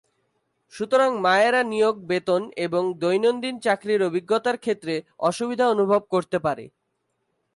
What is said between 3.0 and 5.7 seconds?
দৈনন্দিন চাকরির অভিজ্ঞতার ক্ষেত্রে অসুবিধা